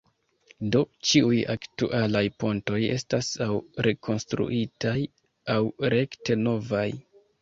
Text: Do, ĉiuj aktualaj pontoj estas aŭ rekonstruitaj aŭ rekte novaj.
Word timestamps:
Do, 0.75 0.79
ĉiuj 1.09 1.41
aktualaj 1.55 2.23
pontoj 2.43 2.79
estas 2.95 3.29
aŭ 3.47 3.49
rekonstruitaj 3.89 4.99
aŭ 5.57 5.63
rekte 5.97 6.41
novaj. 6.49 6.87